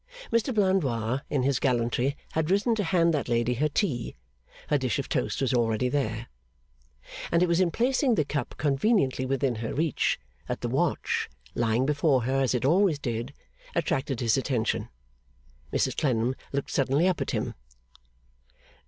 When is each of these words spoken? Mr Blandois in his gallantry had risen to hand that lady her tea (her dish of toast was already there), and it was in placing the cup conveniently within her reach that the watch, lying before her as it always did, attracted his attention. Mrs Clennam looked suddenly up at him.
Mr 0.31 0.51
Blandois 0.51 1.19
in 1.29 1.43
his 1.43 1.59
gallantry 1.59 2.17
had 2.31 2.49
risen 2.49 2.73
to 2.73 2.83
hand 2.83 3.13
that 3.13 3.29
lady 3.29 3.53
her 3.53 3.69
tea 3.69 4.15
(her 4.69 4.77
dish 4.79 4.97
of 4.97 5.07
toast 5.07 5.39
was 5.41 5.53
already 5.53 5.89
there), 5.89 6.25
and 7.31 7.43
it 7.43 7.47
was 7.47 7.59
in 7.59 7.69
placing 7.69 8.15
the 8.15 8.25
cup 8.25 8.55
conveniently 8.57 9.27
within 9.27 9.57
her 9.57 9.75
reach 9.75 10.19
that 10.47 10.61
the 10.61 10.67
watch, 10.67 11.29
lying 11.53 11.85
before 11.85 12.23
her 12.23 12.41
as 12.41 12.55
it 12.55 12.65
always 12.65 12.97
did, 12.97 13.31
attracted 13.75 14.21
his 14.21 14.37
attention. 14.37 14.89
Mrs 15.71 15.95
Clennam 15.95 16.33
looked 16.51 16.71
suddenly 16.71 17.07
up 17.07 17.21
at 17.21 17.29
him. 17.29 17.53